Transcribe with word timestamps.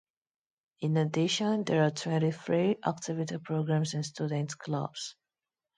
In 0.79 0.97
addition 0.97 1.63
there 1.63 1.83
are 1.85 1.91
twenty-three 1.91 2.77
activity 2.87 3.37
programs 3.37 3.93
and 3.93 4.03
student 4.03 4.57
clubs. 4.57 5.15